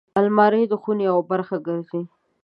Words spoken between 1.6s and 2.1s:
ګرځي